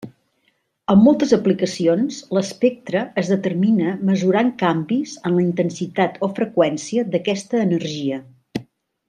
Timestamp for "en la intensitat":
5.31-6.19